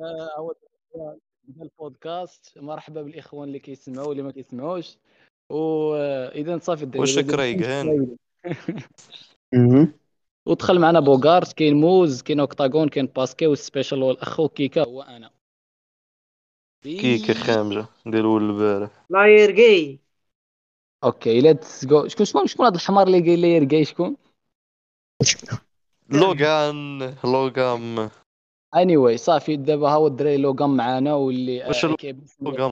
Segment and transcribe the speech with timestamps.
[0.00, 0.54] آه، هو
[1.44, 2.58] بدا البودكاست.
[2.58, 4.96] مرحبا بالإخوان اللي كيسمعوا واللي ما كيسمعوش.
[5.50, 8.16] وإذا صافي الدراري رايق هاني
[9.54, 9.92] مهم.
[10.46, 15.02] ودخل معنا بوغارت كاين موز كاين أوكتاغون كاين باسكي وال special هو الاخ وكيكا هو
[15.02, 15.30] أنا.
[16.82, 19.06] كيكه خامجة قالوا البارح.
[19.10, 19.98] لا يرقي.
[21.04, 24.16] okay let's جو شكون شكون شكون هذا الحمار اللي قايل لي يرقاي شكون؟
[26.10, 28.10] لوغان لوغام.
[28.74, 32.70] anyway صافي دابا ها هو الدراري لوغام معانا واللي واش آه، لو- كيبسم لوغام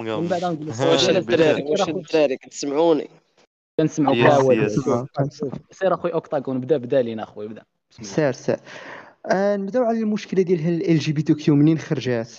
[0.00, 3.08] من بعد غنقول ها، واش الدراري سير واش أخوي- الدراري كتسمعوني
[3.80, 4.16] كنسمعوك
[4.50, 4.80] yes،.
[5.70, 7.62] سير أخوي اوكتاغون بدا بدا لينا أخوي بدا.
[7.90, 8.56] سير سير.
[9.32, 12.32] آه نبداو على المشكلة ديال إل جي بي تي كيو منين خرجات؟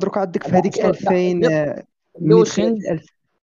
[0.00, 1.84] درك عندك في هذيك لا، 2000 آه،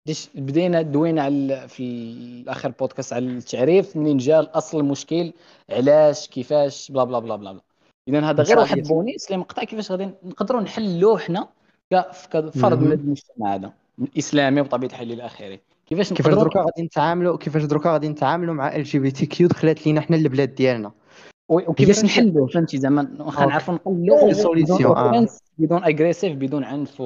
[0.06, 5.34] ديش بدينا دوينا على في الأخر بودكاست على التعريف منين جا الأصل المشكل
[5.70, 7.62] علاش كيفاش بلا بلا بلا بلا بلا.
[8.08, 8.88] اذا هذا غير واحد.
[8.88, 11.48] بونيس لمقطع كيفاش غادي نقدروا نحلوا حنا
[12.32, 15.60] كفرد من المجتمع هذا الاسلامي بطبيعه الحال إلى آخره.
[15.86, 19.48] كيفاش كيفاش دركا غادي نتعاملوا كيفاش دركا غادي نتعاملوا مع إل جي بي تي كيو
[19.48, 20.92] دخلت لينا حنا البلاد ديالنا؟
[21.50, 23.46] وكيفاش نحلوا فهمتي زعما واخا.
[23.46, 27.04] نعرفوا نحلوا solution، بدون agressif بدون عنف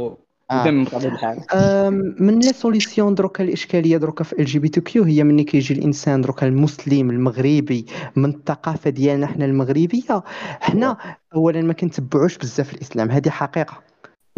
[1.54, 1.90] آه.
[2.20, 5.74] من les solutions دروكا الإشكالية دروكا في إل جي بي تي كيو هي ملي كيجي
[5.74, 10.24] الإنسان دروكا المسلم المغربي من الثقافة ديالنا حنا المغربية.
[10.60, 10.98] حنا
[11.36, 13.82] اولا ما كنتبعوش بزاف الإسلام هذه حقيقة.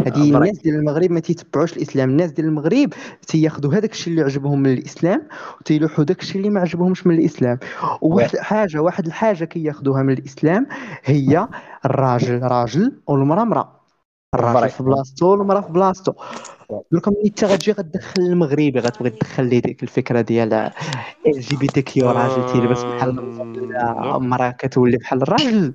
[0.02, 0.38] هذه آه،.
[0.38, 2.10] الناس ديال المغرب ما تيتبعوش الإسلام.
[2.10, 2.94] الناس ديال المغرب
[3.28, 5.28] تياخذوا هذاك الشيء اللي عجبهم من الإسلام
[5.62, 7.60] وتيلوحوا داك الشيء اللي ما عجبهمش من الإسلام.
[8.02, 10.68] وواحد حاجة واحد الحاجة كياخذوها من الإسلام
[11.04, 11.48] هي
[11.86, 12.44] الراجل.
[12.44, 13.77] راجل والمراه مرأة.
[14.36, 14.70] الراجل.
[14.70, 16.14] في بلاصتو والمراه في بلاصتو
[16.92, 21.68] دركا ملي انت غتجي غتدخل المغربي غتبغي تدخل ليه ديك الفكرة ديال إل جي بي
[21.68, 25.74] تي كيو راجل تيلبس بحال الراجل ولا مراه كتولي بحال الراجل.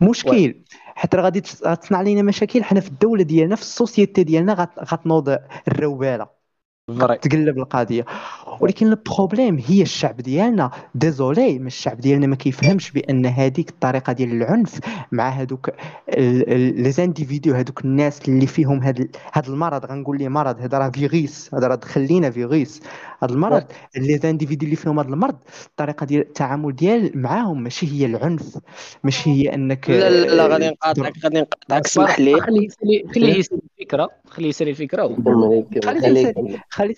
[0.00, 0.54] مشكل.
[0.94, 2.64] حتى راه غادي غتصنع لينا مشاكل.
[2.64, 6.26] حنا في الدولة ديالنا في ال société ديالنا غت- غتنوض الروبالة.
[7.22, 8.04] تقلب القضية.
[8.60, 10.70] ولكن ال problème هي الشعب ديالنا.
[10.94, 14.80] désolé ما الشعب ديالنا ما كيفهمش بأن هذيك الطريقة ديال العنف
[15.12, 15.70] مع هذوك
[16.08, 19.84] les individus هذوك الناس اللي فيهم هذا هذا المرض.
[19.86, 20.60] غنقول ليه مرض.
[20.60, 21.54] هذا راه فيروس.
[21.54, 22.80] هذا راه دخل لينا فيروس.
[23.22, 23.64] هذا المرض
[23.96, 28.58] les individus اللي فيهم هذا المرض الطريقة ديال التعامل ديال معاهم ماشي هي العنف.
[29.04, 32.40] ماشي هي أنك لا لا لا آه، غادي نقاطعك غادي نقاطعك أسمح لي.
[32.40, 34.08] خليه يسالي خليه يسالي الفكرة.
[34.28, 35.16] خليه يسالي الفكرة.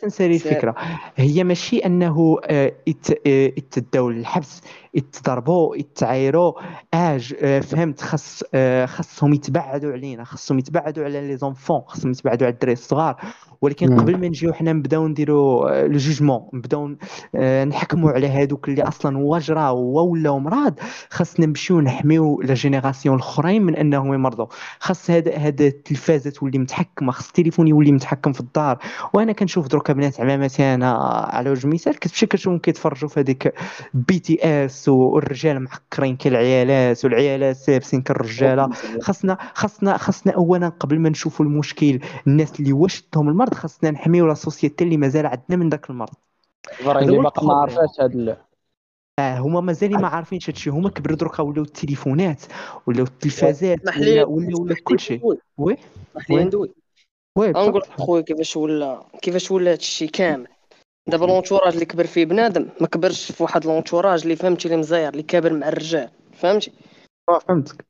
[0.06, 0.52] نسالي سير.
[0.52, 0.74] الفكرة.
[1.16, 4.62] هي ماشي أنه آه، يت- آه، يتداو للحبس
[4.98, 6.52] يتضربوا يتعايروا
[6.94, 8.00] آج آه، فهمت.
[8.00, 13.16] خاص آه، خاصهم يتبعدوا علينا خاصهم يتبعدوا على لي زونفون خاصهم يتبعدوا على الدراري الصغار.
[13.60, 14.00] ولكن مم.
[14.00, 16.96] قبل ما نجيو حنا نبداو نديروا لو جوجمون نبداو
[17.34, 20.74] آه، نحكموا على هذوك اللي أصلا وجرا ولاو مرض
[21.10, 24.46] خاصنا نمشيو نحميو la génération الأخرين من أنهم يمرضوا
[24.80, 28.78] خاص هذا هذا التلفازه تولي متحكمة خاص التليفون يولي متحكم في الدار.
[29.12, 30.92] وأنا كنشوف دروكا بنات عماماتي أنا
[31.30, 33.54] على وجه المثال كتمشي كتشوفهم كيتفرجوا في هذيك
[33.94, 42.00] BTS والرجال معكرين كالعيالات والعيالات لابسين كالرجاله خاصنا خاصنا خاصنا اولا قبل ما نشوفوا المشكل
[42.26, 46.14] الناس اللي وشتهم المرض خاصنا نحميو la société اللي مازال عندنا من ذاك المرض
[46.80, 47.30] اللي ما.
[47.42, 48.36] عرفاش هاد
[49.18, 52.42] آه هما مازال ما عارفينش هادشي هما كبروا دروكا ولاو التليفونات
[52.86, 55.20] ولاو التلفازات اسمح لي ولا ولا كلشي.
[55.22, 55.76] oui oui.
[57.36, 57.62] oui بصح.
[57.62, 60.48] لك خويا كيفاش ولا كيفاش ولا هادشي كامل
[61.08, 65.08] دابا l'entourage اللي كبر فيه بنادم ما كبرش في واحد l'entourage اللي فهمتي اللي مزير
[65.08, 66.72] اللي كابر مع الرجال فهمتي؟
[67.28, 67.84] آه، فهمتك.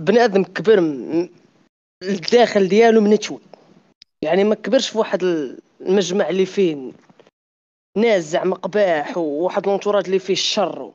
[0.00, 1.28] بنادم كبر م-
[2.02, 3.40] الداخل ديالو منتوي
[4.22, 5.22] يعني ما كبرش في واحد
[5.80, 6.92] المجمع اللي فيه
[7.98, 10.92] ناس زعما قباح وواحد l'entourage اللي فيه الشر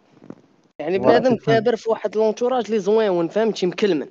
[0.80, 1.36] يعني بنادم.
[1.36, 4.08] كابر في واحد l'entourage اللي زوين فهمتي؟ مكلمن.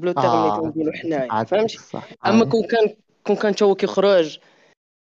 [0.00, 1.78] بلو تيرم آه، اللي تنقولو حنايا فهمتي؟
[2.26, 2.44] أما.
[2.44, 2.94] كون كان
[3.26, 4.38] كون كان تا هو كيخرج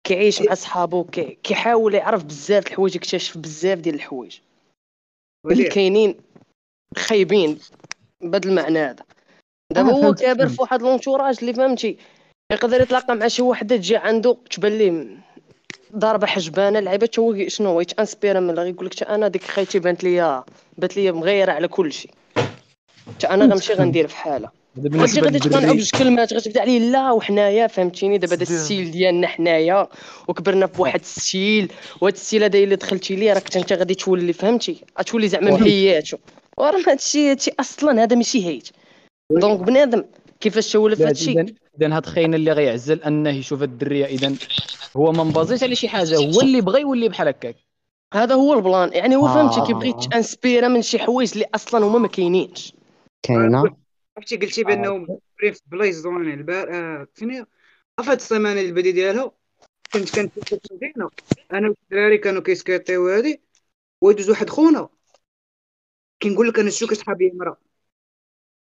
[0.04, 4.40] كيعيش مع صحابو كي- كيحاول يعرف بزاف د الحوايج يكتشف بزاف ديال الحوايج.
[5.52, 6.16] اللي كاينين
[6.98, 7.60] خايبين
[8.22, 9.04] بهذا المعنى هذا.
[9.72, 10.48] دابا هو كابر.
[10.48, 11.98] في واحد l'entourage اللي فهمتي
[12.52, 15.18] يقدر يتلاقى مع شي وحدة تجي عنده تبان ليه
[15.96, 20.04] ضاربة حجبانة لعيبة تا هو شنو هو يتانسبيرا من غيقول لك أنا ديك خيتي بانت
[20.04, 20.44] ليا
[20.78, 22.12] بانت ليا مغيرة على كل شيء.
[23.20, 26.80] تا أنا غنمشي غندير في حالها هذا غادي غادي تقنعو بجوج كلمات غتبدا عليه.
[26.80, 28.42] لا وحنايا فهمتيني؟ دابا هذا.
[28.44, 29.88] ال style ديالنا حنايا
[30.28, 31.72] وكبرنا في واحد ال style
[32.02, 36.18] وهذا ال style هذا اللي دخلتي ليه راك انت غادي تولي فهمتي؟ غتولي زعما مهياتو
[36.58, 38.70] وراه هذا الشيء هادشي أصلا هذا ماشي hate.
[39.32, 40.04] donc بنادم
[40.40, 41.46] كيفاش هذا الشيء
[41.82, 44.34] اذا هاد خاين اللي غيعزل أنه يشوف الدرية إذا
[44.98, 46.18] هو ما مبازيش على شي حاجة.
[46.18, 47.56] هو اللي بغى يولي بحال هكاك.
[48.14, 48.94] هذا هو ال plan.
[48.94, 49.68] يعني هو فهمتي آه.
[49.68, 52.74] كيبغي يتأنسبيرا من شي حوايج اللي أصلا هما ما كاينينش.
[53.24, 53.83] كاينة.
[54.18, 57.46] عرفتي قلتي بأنهم في بلايص زوينين البار آه، فين
[58.00, 59.32] هاد السيمانه اللي بدي ديالها
[59.94, 60.44] كنت كنت
[61.54, 63.42] أنا والدراري كانوا كيسكيطيو هادي.
[64.02, 64.90] ويدوز واحد خونا.
[66.24, 67.58] كنقول لك أنا شو صحابي مرا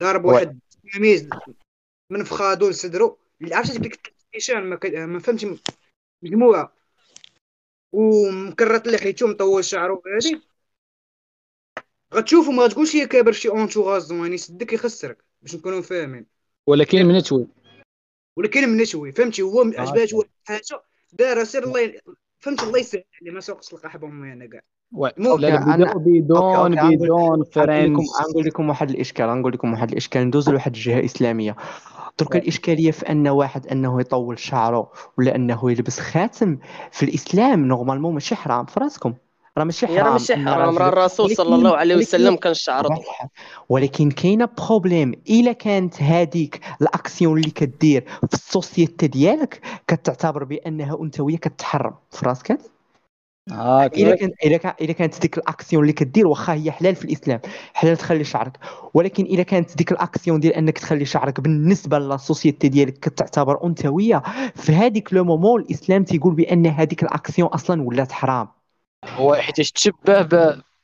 [0.02, 0.26] ضارب.
[0.26, 0.60] واحد
[0.94, 1.30] تلميذ
[2.10, 3.18] من فخادو لصدرو.
[3.42, 5.46] اللي عرفتي ديك النيشان ما, كد- ما فهمتش
[6.22, 6.76] مجموعة.
[7.92, 10.42] ومكرط لحيته مطول شعره هادي.
[12.14, 15.31] غتشوفو ما غتقولش هي كابر شي اونتوغاز زوين يسدك يخسرك.
[15.42, 16.26] باش نكونوا فاهمين.
[16.68, 17.48] ولكن من توي
[18.38, 19.74] ولكن من نشوي فهمتي؟ هو آه.
[19.78, 20.82] عجبات واحد الحاجة
[21.14, 21.94] دار سير الله
[22.40, 24.62] فهمتي؟ الله يسهل عليه ما سوقش القحبه امي أنا كاع
[25.18, 30.22] لا بدون بدون فرنس غنقول لكم واحد الإشكال غنقول لكم واحد الإشكال.
[30.22, 31.56] ندوز لواحد الجهة إسلامية.
[32.20, 36.58] درك الإشكالية في أن واحد أنه يطول شعره ولا أنه يلبس خاتم
[36.92, 39.14] في الإسلام normalement ماشي حرام في راسكم
[39.57, 43.27] راه ماشي حرام راه ماشي حرام راه الرسول صلى الله عليه وسلم كان الحال.
[43.69, 51.01] ولكن كاينة problème إلا كانت هذيك الأكسيون اللي كدير في ال société ديالك كتعتبر بأنها
[51.01, 51.94] أنثوية كتحرم.
[52.12, 52.57] في راسك
[53.51, 56.95] آه إلا كيف كان إلا كان إلا كانت ديك الأكسيون اللي كدير واخا هي حلال
[56.95, 57.39] في الإسلام
[57.74, 58.59] حلال تخلي شعرك.
[58.94, 64.24] ولكن إلا كانت ديك الأكسيون ديال أنك تخلي شعرك بالنسبة لل société ديالك كتعتبر أنثوية
[64.56, 68.47] في هذيك le moment الإسلام تيقول بأن هذيك الأكسيون أصلا ولات حرام.
[69.09, 70.21] هو حيت تشبه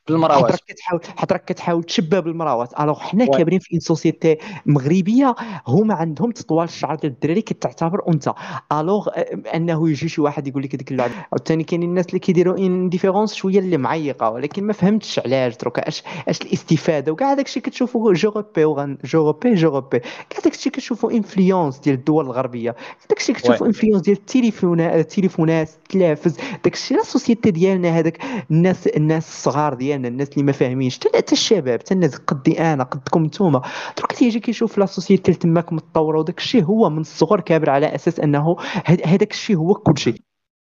[0.07, 0.45] بالمراوات.
[0.45, 2.79] حضرتك كتحاول حضرتك كتحاول تشبه بالمراوات.
[2.79, 3.25] Alors حنا.
[3.25, 5.35] كابرين في une société مغربية
[5.67, 8.33] هما عندهم تطوال الشعر ديال الدراري كتعتبر أنثى.
[8.71, 11.13] Alors آه، أنه يجي شي واحد يقول لك هذيك اللعبة.
[11.31, 15.57] عاوتاني كاينين الناس اللي كيديروا une différence شوية اللي معيقة ولكن ما فهمتش علاش.
[15.57, 19.99] دروك اش أش الاستفادة؟ وكاع داك الشيء كتشوفوا je répète وغن je répète je répète
[19.99, 22.75] كاع داك الشيء كتشوفوا influence ديال الدول الغربية.
[23.09, 28.17] داك الشيء كتشوفوا influence ديال التليفونات التليفونات التلافز داك الشيء la société ديالنا هذاك
[28.51, 33.25] الناس الناس الصغار ديالنا الناس اللي ما فاهمينش حتى الشباب حتى الناس قدي أنا قدكم
[33.25, 33.61] نتوما.
[33.97, 38.19] درك تيجي كيشوف la société تماك متطورة وداك الشيء هو من الصغر كابر على أساس
[38.19, 38.55] أنه
[38.85, 40.21] هذاك الشيء هو كل شيء.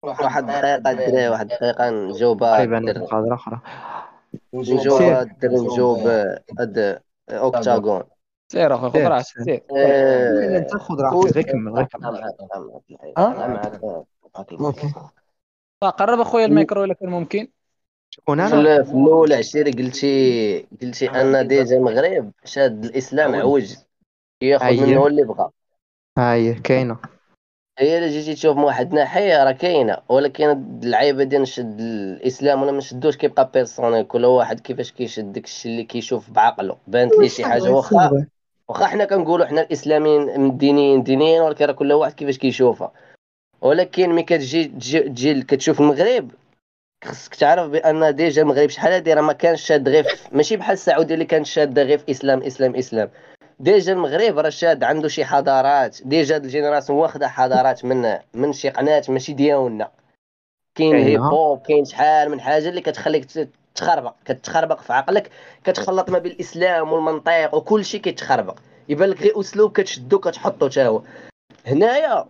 [0.03, 3.61] واحد الدقيقة الدراري واحد الدقيقة نجاوبها طيب نقدر أخرى
[4.55, 5.99] نجاوبها الدري نجاوب
[6.59, 7.01] هاد
[7.31, 8.03] اوكتاغون
[8.53, 9.63] سير اخويا خذ راحتك سير.
[9.77, 11.35] آه، أنت خذ راحتك.
[11.35, 12.23] غير كمل غير كمل
[14.61, 14.93] أوكي.
[15.83, 17.49] قرب اخويا الميكرو الا كان ممكن؟
[18.17, 23.75] شكون أنا؟ في الأول عشيري قلتي قلتي أن ديجا المغرب شاد الإسلام عوج.
[24.43, 24.81] ياخذ أييه.
[24.81, 25.51] منه اللي بغى
[26.19, 26.97] هاي كاينة.
[27.79, 29.99] هي إلا جيتي تشوف من واحد الناحيه راه كاينة.
[30.09, 30.51] ولكن
[30.83, 35.73] اللعيبه ديال نشد الإسلام ولا ما نشدوش كيبقى personnel كل واحد كيفاش كيشد داك الشيء
[35.73, 36.77] اللي كيشوف بعقله.
[36.87, 38.27] بانت ليه شي حاجة واخا
[38.69, 42.93] واخا حنا كنقولوا حنا الإسلاميين دينيين دينيين ولكن راه كل واحد كيفاش كيشوفها.
[43.61, 46.31] ولكن ملي كتجي تجي, تجي كتشوف المغرب
[47.05, 51.15] خصك تعرف بأن déjà المغرب شحال هادي؟ راه ما كانش شاد غير ماشي بحال السعوديه
[51.15, 53.11] اللي كانت شاده غير في إسلام إسلام إسلام.
[53.61, 55.99] déjà المغرب راه شاد عنده شي حضارات.
[56.05, 59.91] déjà ال génération واخدة حضارات من من شي قناة ماشي ديالنا.
[60.75, 61.07] كاين كاينة.
[61.07, 63.27] ال hip hop كاين شحال من حاجة اللي كتخليك
[63.75, 65.31] تخربق كتخربق في عقلك.
[65.65, 68.59] كتخلط ما بين الإسلام والمنطق وكل شيء كيتخربق.
[68.89, 71.03] يبان لك غير أسلوب كتشدو كتحطو تا هو.
[71.67, 72.27] هنايا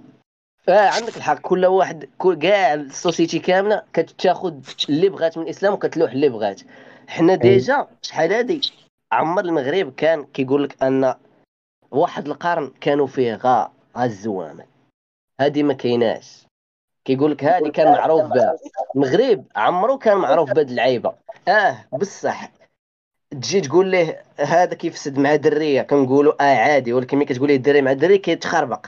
[0.68, 2.08] آه عندك الحق كل واحد
[2.42, 4.54] كاع ال société كاملة كتاخذ
[4.88, 6.60] اللي بغات من الإسلام وكتلوح اللي بغات.
[7.08, 8.60] حنا ديجا شحال هادي؟
[9.12, 11.14] عمر المغرب كان كيقول لك أن
[11.90, 14.64] واحد القرن كانوا فيه غا غا الزوامل
[15.40, 16.46] هادي ما كايناش.
[17.04, 18.56] كيقول لك هادي كان معروف بها
[18.96, 21.14] المغرب عمرو كان معروف بهاد اللعيبه
[21.48, 22.50] آه بصح.
[23.30, 27.82] تجي تقول ليه هذا كيفسد مع دريه كنقولوا آه عادي ولكن ملي كتقول ليه دري
[27.82, 28.86] مع دري كيتخربق.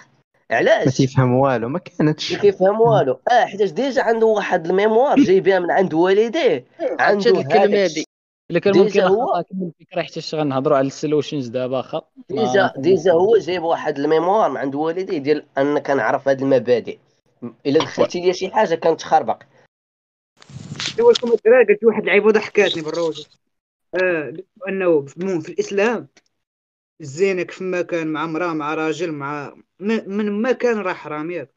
[0.50, 2.32] ما علاش تيفهم والو ما كانتش.
[2.32, 3.20] ما كيفهم والو.
[3.30, 6.64] آه حيتاش déjà عنده واحد ال mémoire جايبها من عند والديه.
[6.80, 8.04] عنده هاد الكلمة هادي.
[8.50, 13.12] إلا كان ممكن هو- كمل الفكرة حتى غنهضروا على ال solutions دابا اخا déjà déjà
[13.12, 16.98] هو جايب واحد ال mémoire من عند والديه ديال أن كنعرف هاد المبادئ.
[17.66, 19.42] إلا دخلتي ليا شي حاجة كنتخربق
[21.00, 23.24] هو لكم الدراري قلت واحد اللعيبه ضحكاتني بالروج.
[23.94, 26.08] آه قلت أنه في المهم في الإسلام
[27.00, 31.30] الزينه كيف ما كان مع امرأة مع راجل مع ما- من ما كان راه حرام
[31.30, 31.48] ياك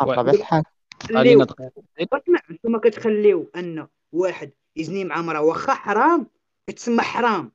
[0.00, 0.62] بطبيعة الحال.
[1.10, 6.26] اسمع أنتم كتخليو أن واحد يزني مع امراه واخا حرام؟
[6.66, 7.52] كتسمى حرام.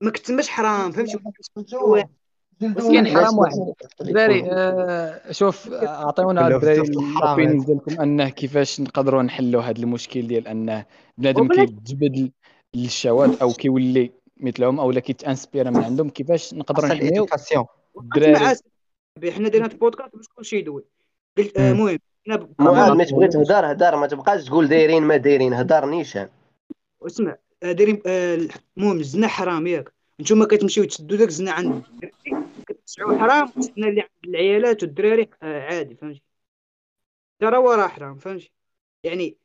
[0.00, 1.18] ما كتسماش حرام فهمتي
[2.60, 3.72] كاين حرام واحد.
[4.00, 10.26] الدراري آه شوف آه، أعطيونا الدراري ال opinion ديالكم أنه كيفاش نقدروا نحلوا هذا المشكل
[10.26, 10.84] ديال انه
[11.18, 12.32] بنادم كيتجبد
[12.74, 16.10] للشهوات أو كيولي مثلهم أو لا كيت inspira من عندهم.
[16.10, 17.64] كيفاش نقدروا نحميو ال éducation.
[18.00, 18.56] الدراري
[19.20, 20.84] حنا درنا البودكاست باش كلشي يدوي.
[21.38, 21.70] قلت آه،.
[21.70, 26.28] المهم ب- معاد ما تبغي تهدر هدر ما تبقاش تقول دايرين ما دايرين هدر نيشان.
[27.06, 29.92] اسمع آه، دايرين آه، المهم الزنا حرام ياك.
[30.20, 31.82] نتوما كتمشيو تشدوا داك الزنا عند
[32.70, 36.22] يتسعوا حرام وحنا اللي عند العيالات والدراري آه، عادي فهمتي؟
[37.40, 38.52] ترى هو راه حرام فهمتي؟
[39.04, 39.36] يعني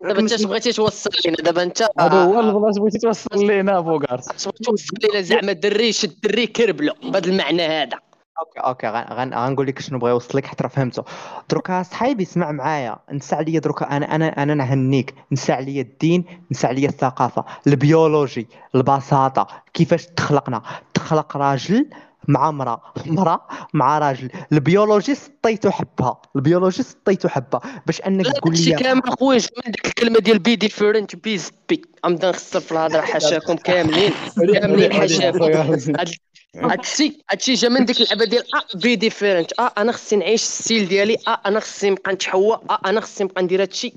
[0.00, 4.62] دابا انت اش بغيتي توصل لينا دابا انت هذا هو اللي بغيتي توصل لينا بغيتي
[4.64, 7.98] توصل لينا زعما دري شد دري كربلو بهذا المعنى هذا.
[8.42, 11.04] أوكي أوكي غن- غن- غنقول لك شنو بغا يوصل لك حتى راه فهمته.
[11.50, 12.96] دروكا صحيبي اسمع معايا.
[13.12, 15.14] نسى عليا دروكا أنا أنا أنا نهنيك.
[15.32, 17.44] نسى عليا الدين نسى عليا الثقافة.
[17.66, 19.46] البيولوجي البساطة.
[19.74, 20.62] كيفاش تخلقنا؟
[20.94, 21.90] تخلق راجل
[22.28, 24.30] مع مرأة مرأة مع راجل.
[24.52, 26.20] البيولوجي سطيتو حبها.
[26.36, 27.60] البيولوجي سطيتو حبها.
[27.86, 31.82] باش أنك تقول لي كامل اخويا جا من ديك الكلمة ديال be different be spe
[32.06, 34.12] غنبدا نخسر في الهضرة حاشاكم كاملين.
[34.54, 35.42] كاملين حاشاكم.
[35.98, 36.14] هاد-
[36.56, 40.50] هادشي هادشي جا من ديك اللعبة ديال آه be different آه أنا خصني نعيش ال
[40.50, 41.16] style ديالي.
[41.28, 43.92] آه أنا خصني نبقى نتحوى آه أنا خصني نبقى ندير هادشي.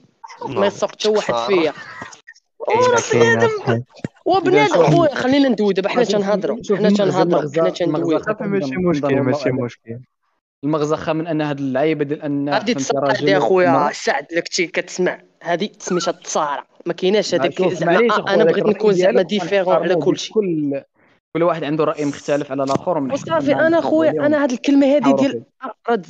[0.46, 1.74] ما يسوق حتى واحد فيا.
[3.12, 3.80] كاينة صحيح.
[4.26, 4.84] وبنادم.
[4.84, 9.52] خويا خلينا ندوي دابا حنا تنهضروا حنا تنهضروا حنا تندويو صافي ماشي مشكل ماشي.
[9.52, 10.00] مشكل
[10.64, 13.90] المغزى خا من ان هاد اللعيبة ديال ان هادي فهمتي تصارع يا خويا.
[13.94, 15.22] سعد لك شي كتسمع.
[15.44, 20.18] هادي سميتها التصارع ما كايناش هذاك زعما أنا بغيت نكون زعما ديفيرون على غنحترمو كل
[20.18, 20.82] شيء كل
[21.34, 24.96] كل واحد عنده رأي مختلف على الآخر ومن وصافي حقنا أنا خويا أنا هاد الكلمة
[24.96, 25.44] هادي ديال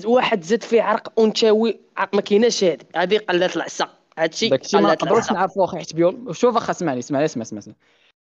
[0.06, 3.88] واحد زاد فيه عرق أنثوي عرق ما كايناش هادي هادي قلات العصا.
[4.18, 7.74] هادشي ما نقدروش نعرفوا واخا حيت بيول شوف اخا اسمعني اسمعني اسمع اسمع اسمع.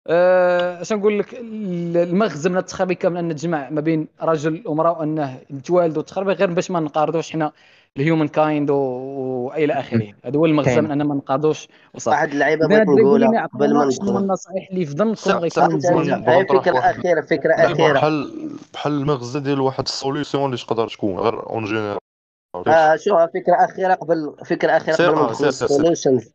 [0.06, 5.38] اش نقول لك ال- المغزى من التخربيق كامل أن تجمع ما بين رجل ومرأة وأنه
[5.50, 7.52] يتوالدوا التخربيق غير باش ما نقارضوش حنا
[7.96, 10.12] ال human kind وإلى آخره.
[10.24, 10.80] هذا هو المغزى.
[10.80, 14.92] من أن ما نقارضوش وصافي واحد اللعيبة بغيت نقولها قبل ما ندخل النصائح اللي في
[14.92, 15.14] ظنكم
[16.26, 17.92] بغيت فكرة أخيرة فكرة أخيرة.
[17.92, 18.30] بحال
[18.72, 21.98] بحال المغزى ديال واحد ال solution اللي تقدر تكون غير en général
[22.68, 26.30] آه شو فكرة أخيرة قبل فكرة أخيرة قبل ما آه، ندخل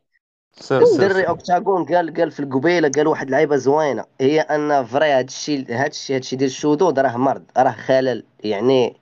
[0.60, 0.98] سير، سير، سير.
[0.98, 1.14] solutions سير سير.
[1.14, 4.06] دري أوكتاغون قال قال في القبيلة قال واحد اللعيبه زوينة.
[4.22, 8.24] هي أن فري هاد الشيء هاد الشيء هاد الشيء ديال الشذوذ راه مرض راه خلل.
[8.44, 8.96] يعني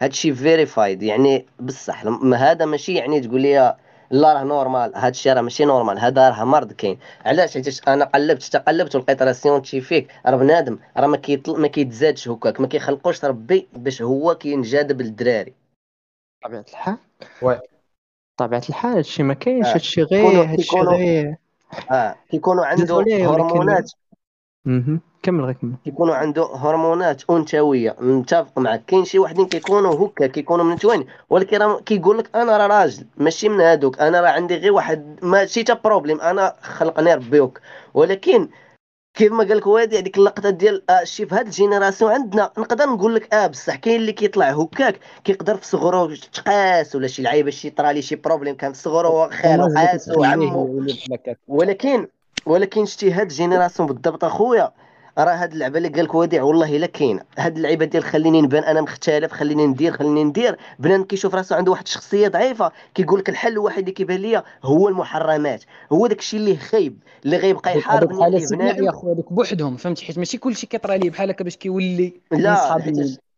[0.00, 3.76] هاد الشيء verified يعني بصح هذا ماشي يعني تقول لي
[4.10, 6.98] لا راه normal هاد الشيء راه ماشي normal هذا راه مرض كاين.
[7.24, 11.68] علاش؟ حيت أنا قلبت حتى قلبت ولقيت راه scientifique راه بنادم راه ما كيطل ما
[11.68, 15.54] كيتزادش هكاك ما كيخلقوش ربي باش هو كينجذب للدراري
[16.44, 16.96] طبيعة الحال.
[17.42, 17.60] Oui.
[18.38, 19.74] طبيعة الحال هادشي ما كاينش آه.
[19.74, 21.34] هادشي غير هادشي غير.
[21.90, 23.92] آه كيكونوا عنده ولكن- هرمونات.
[24.64, 25.00] مهم.
[25.22, 25.74] كمل غير كمل.
[25.84, 27.96] كيكونوا عنده هرمونات أنثوية.
[28.00, 28.82] متفق معك.
[28.86, 33.48] كاين شي وحدين كيكونوا هكا كيكونوا منتوين ولكن راه كيقول لك أنا راه راجل ماشي
[33.48, 34.00] من هادوك.
[34.00, 37.48] أنا راه عندي غير واحد ماشي تا problème أنا خلقني ربي
[37.94, 38.48] ولكن
[39.14, 42.52] كيف ما قال لك وديع هذيك اللقطة ديال آه شي في هاد ال génération عندنا
[42.58, 47.22] نقدر نقول لك آه بصح كاين اللي كيطلع هكاك كيقدر في صغرو تقاس ولا شي
[47.22, 51.12] لعيبة شي طرا ليه شي problème كان في صغرو خالو قاسو كتخليه عمو يولي بحال
[51.12, 51.38] هكاك.
[51.48, 52.08] ولكن
[52.46, 54.72] ولكن شتي هاد ال génération بالضبط أخويا
[55.18, 57.22] راه هاد اللعبة اللي قالك وديع والله إلا كاينة.
[57.38, 60.58] هاد اللعيبة ديال خليني نبان أنا مختلف خليني ندير خليني ندير.
[60.78, 64.88] بنادم كيشوف راسو عنده واحد الشخصية ضعيفة كيقول لك الحل الوحيد اللي كيبان ليا هو
[64.88, 65.64] المحرمات.
[65.92, 70.38] هو داك الشيء اللي خايب اللي غيبقى استثنائي بنادم اخويا هذوك بوحدهم فهمتي؟ حيت ماشي
[70.38, 72.78] كلشي كيطرى ليه بحال هكا باش كيولي لا.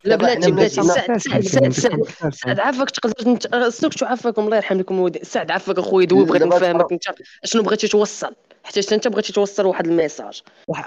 [0.03, 0.83] لا بلاتي بلاتي.
[0.83, 2.03] سعد سعد سعد سعد
[2.33, 6.91] سعد عافاك تقدر شو عافاكم الله يرحم لكم الوالدين سعد عافاك اخويا دوي بغيت نفهمك
[6.91, 7.03] أنت
[7.43, 8.35] شنو بغيتي توصل.
[8.63, 10.41] حيت أنت بغيتي توصل واحد الميساج.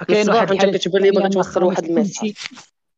[0.09, 2.33] كاين واحد أنت كتبان لي باغي استثنائية توصل واحد الميساج.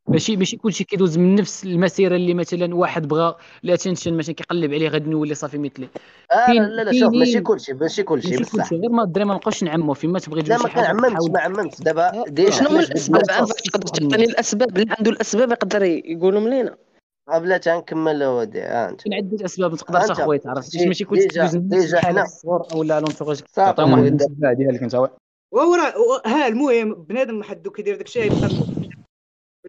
[0.08, 4.72] ماشي ماشي كلشي كيدوز من نفس المسيرة اللي مثلا واحد بغى ال attention مثلا كيقلب
[4.74, 5.88] عليه غادي نولي صافي مثلي.
[6.32, 8.52] آه لا لا شوف ماشي كلشي ماشي كلشي ماشي بصح.
[8.56, 11.40] كلشي غير ما الدري ما نبقاوش نعمو فيما تبغي ما شي حاجة كنعممش تحاول ما
[11.40, 11.80] عممتش.
[11.80, 16.76] دابا déjà شنو هما الأسباب؟ تقدر تعطيني الأسباب؟ اللي عنده الأسباب يقدر يقولهم لينا
[17.28, 19.02] قبل تنكمل وديع ها أنت.
[19.02, 20.20] كاين عدة أسباب ما تقدرش أنت.
[20.20, 20.68] اخويا تعرف.
[20.86, 24.94] ماشي كلشي déjà- حنا- في الصغر أو لا l'entourage تعطيهم واحد خويا، الانتباه ديالك انت
[26.26, 28.48] ها المهم بنادم حدو كيدير داك الشيء يبقى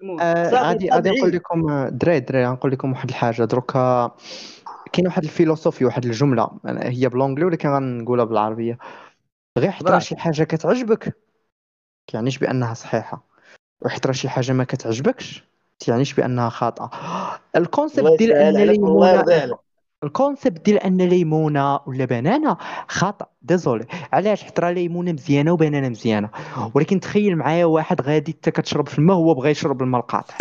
[0.01, 1.09] المهم آه، غادي غادي.
[1.09, 3.43] نقول لكم آه، دراري دراري غنقول لكم واحد الحاجة.
[3.43, 4.11] دروكا
[4.93, 8.77] كاين واحد ال philosophie واحد الجملة أنا- هي ب l'anglais ولكن غنقولها بالعربية.
[9.57, 9.97] غير براحتك.
[10.07, 11.17] شي حاجة كتعجبك
[12.07, 13.27] كيعنيش بأنها صحيحة.
[14.05, 15.43] راه شي حاجة ما كتعجبكش
[15.79, 16.89] تعنيش بأنها خاطئة.
[17.55, 19.66] ال concept ديال ان
[20.03, 23.85] ال concept ديال أن ليمونة ولا بنانة خطأ désolé.
[24.13, 26.29] علاش؟ حيت راه ليمونة مزيانة وبنانة مزيانة.
[26.73, 30.35] ولكن تخيل معايا واحد غادي انت كتشرب في الماء هو بغى يشرب الماء القاطع.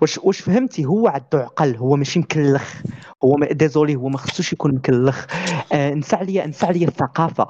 [0.00, 2.82] واش واش فهمتي؟ هو عنده عقل هو ماشي مكلخ.
[3.24, 5.26] هو ما désolé هو ما خصوش يكون مكلخ.
[5.72, 7.46] آه نسى عليا نسى عليا الثقافة.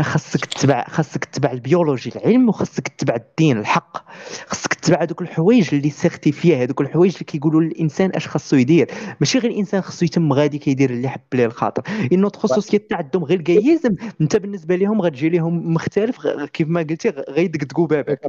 [0.00, 4.10] خاصك تتبع خاصك تتبع البيولوجي العلم وخاصك تتبع الدين الحق.
[4.46, 8.90] خاصك تتبع دوك الحوايج اللي certifiés هذوك الحوايج اللي كيقولوا للإنسان أش خاصو يدير.
[9.20, 11.82] ماشي غير الإنسان خاصو يتم غادي كيدير اللي حب ليه الخاطر.
[12.12, 17.08] إنه خصوصيات تاع عندهم غير الجايزم انت بالنسبة لهم غتجي لهم مختلف كيف ما قلتي
[17.08, 18.20] غيدقدقوا بابك.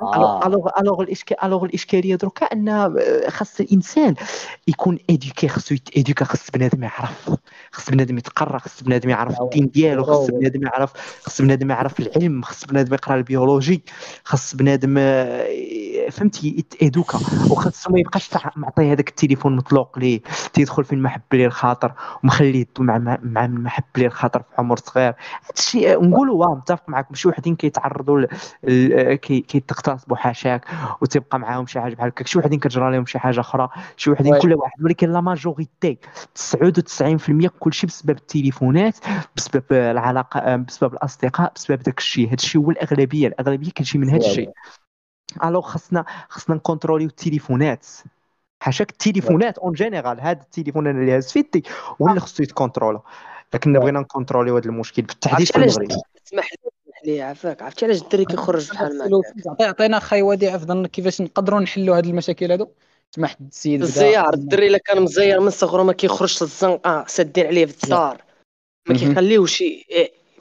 [0.00, 0.46] آه.
[0.46, 4.14] الوغ الوغ الاشكال الوغ الاشكاليه دركا ان آه، خاص الإنسان
[4.68, 7.30] يكون اديوكي خاصو يتاديوكا خاص بنادم يعرف.
[7.72, 12.42] خاص بنادم يتقرأ خاص بنادم يعرف الدين ديالو خاص بنادم يعرف خاص بنادم يعرف العلم
[12.42, 13.82] خاص بنادم يقرأ البيولوجي
[14.24, 15.46] خاص بنادم آه،
[16.10, 17.18] فهمتي؟ يتادوكا
[17.50, 20.20] وخاصو ما يبقاش معطيه هذاك التليفون مطلوق ليه؟
[20.52, 21.92] تيدخل فين ما حب ليه الخاطر
[22.24, 25.14] ومخليه مع مع ما حب ليه الخاطر في عمر صغير.
[25.48, 28.28] هادشي نقولوا واه متفق معك ماشي وحدين كيتعرضوا ل-
[28.64, 30.64] ل- كي- كيتغتصبوا حاشاك
[31.00, 32.26] وتبقى معاهم شي حاجة بحال هكاك.
[32.26, 33.68] شي وحدين كتجرى لهم شي حاجة أخرى.
[33.96, 34.38] شي وحدين.
[34.38, 34.84] كل واحد.
[34.84, 35.98] ولكن لا ماجوريتي
[36.34, 38.96] 99% كلشي بسبب التليفونات
[39.36, 42.26] بسبب العلاقة بسبب الأصدقاء بسبب داك الشيء.
[42.26, 43.26] هذا الشيء هو الأغلبية.
[43.28, 44.50] الأغلبية كتجي من هذا الشيء.
[45.44, 47.86] alors خاصنا خاصنا ن contrôler يو التليفونات
[48.60, 51.64] حاشاك التليفونات en général هذا التليفون أنا اللي هاز في يدي
[52.02, 53.00] هو اللي خصو يت contrôla
[53.54, 55.88] لكن بغينا ن contrôler يو هذا المشكل بالتحديد في المغرب
[56.26, 59.04] اسمح لي اسمح لي عافاك عرفتي علاش الدري كيخرج بحال ما
[59.52, 62.68] عطي- عطينا خاي وديع في ظنك كيفاش نقدروا نحلوا هذه المشاكل هادو
[63.16, 63.82] سمح السيد.
[63.82, 68.22] الزيار الدري الا كان مزير من صغرو ما كيخرجش للزنقه سادين عليه في الدار
[68.88, 68.96] ما.
[68.96, 69.64] كيخليوش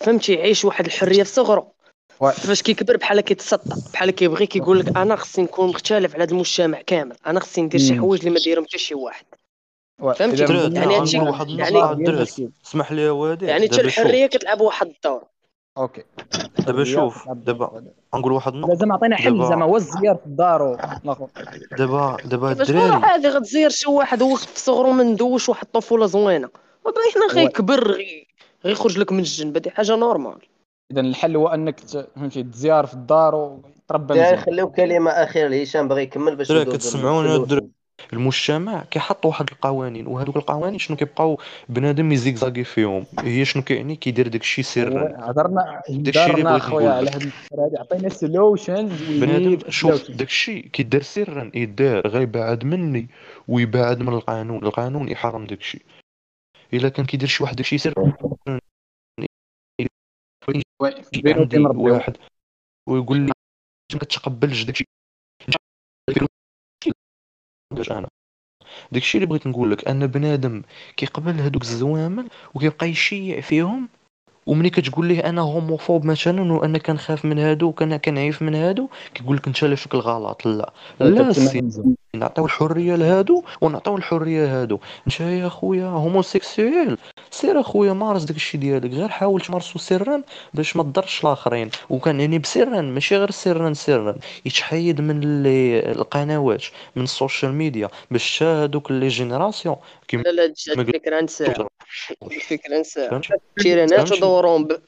[0.01, 1.67] فهمتي يعيش واحد الحريه في صغرو oui.
[2.19, 6.81] فاش كيكبر بحال كيتسطى بحال كيبغي كيقول لك أنا خصني نكون مختلف على هذا المجتمع
[6.81, 7.97] كامل أنا خصني ندير شي.
[7.99, 9.25] حوايج اللي ما دايرهم حتى شي واحد.
[10.15, 12.49] فهمتي؟ يعني هادشي- واحد يعني- المشكل.
[12.65, 15.23] اسمح لي يا وديع يعني حتى الحرية كتلعب واحد الدور.
[15.77, 16.03] okay.
[16.59, 17.83] دابا شوف دابا
[18.15, 18.73] غنقول واحد النقطة.
[18.73, 20.75] لازم عطينا حل زعما هو الزيار في الدار
[21.77, 23.05] دابا دابا الدراري.
[23.05, 26.49] عادي غتزير شي واحد هو في صغرو ما ندوش واحد الطفولة زوينة.
[26.85, 28.27] وباينه غيكبر غي-
[28.65, 30.37] غيخرج لك من الجنب هذه حاجة normal.
[30.91, 31.79] إذا الحل هو أنك
[32.15, 34.37] فهمتي تزيار في الدار وتربى مزيان.
[34.37, 36.51] خليو كلمة أخيرة لهشام بغى يكمل باش.
[36.51, 37.67] الدراري
[38.13, 41.39] المجتمع كيحط واحد القوانين وهذوك القوانين شنو كيبقاو
[41.69, 45.13] بنادم يزيكزاكي فيهم؟ هي شنو كيعني كيدير داكشي سرا.
[45.17, 47.09] هضرنا داكشي اللي هضرنا اخويا نقول على.
[47.09, 53.07] هذه الفكرة هذه عطينا solutions بنادم شوف داكشي كيدار سرا يدار غيبعد مني
[53.47, 54.63] ويبعد من القانون.
[54.63, 55.85] القانون يحرم داكشي.
[56.73, 58.13] إلا كان كيدير شي واحد داكشي سرا.
[61.23, 62.17] بينو عندي واحد
[62.89, 63.31] ويقول لي
[63.93, 64.85] ما كتقبلش داكشي.
[67.91, 68.07] أنا.
[68.91, 70.63] داكشي اللي بغيت نقول لك أن بنادم
[70.97, 73.89] كيقبل هذوك الزوامل وكيبقى يشيع فيهم
[74.45, 79.37] وملي كتقول ليه أنا هوموفوب مثلا وأنا كنخاف من هادو وكان كنعيف من هادو كيقول
[79.37, 80.73] لك انت اللي فيك الغلط لا.
[80.99, 81.31] لا
[82.15, 84.79] نعطيو الحرية لهادو ونعطيو الحرية لهادو.
[85.07, 86.97] انت يا خويا homosexuel
[87.31, 88.91] سير أخويا مارس داكشي ديالك.
[88.91, 90.21] غير حاول تمارسو سرا
[90.53, 91.69] باش ما تضرش الآخرين.
[91.89, 94.15] وكان يعني بسرا ماشي غير سرا سرا.
[94.45, 96.63] يتحيد من اللي القنوات
[96.95, 99.75] من ال social media باش هادوك لي génération.
[100.07, 101.67] كيما لا لا الفكرة
[102.23, 104.81] الفكرة نساها فهمتي تيرانات فهمتي؟ ودورهم ب...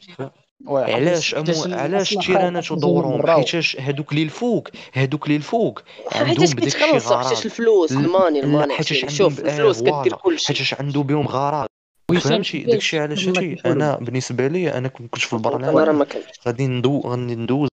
[0.67, 1.75] علاش أمو...
[1.75, 5.81] علاش تيرانات ودورهم حيتاش هادوك اللي الفوق هادوك اللي الفوق
[6.11, 10.15] عندهم حيتاش بداك الشي كيتخلصوا غرض حيتاش الفلوس ال money ال money شوف الفلوس كدير.
[10.15, 10.47] كلشي.
[10.47, 11.67] حيتاش عنده بهم غرض.
[12.11, 16.07] ويسام فهمتي؟ داكشي علاش هادشي؟ أنا بالنسبة لي أنا كنت في البرلمان.
[16.47, 17.69] غادي ندو غادي ندوز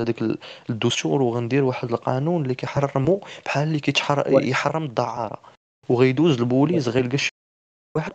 [0.00, 0.38] هذاك ال-
[0.70, 4.48] الدستور وغندير واحد القانون اللي كيحرمو بحال اللي كيتحر oui.
[4.48, 5.42] يحرم الدعارة.
[5.88, 7.30] وغيدوز البوليس غيلقى شي
[7.96, 8.12] واحد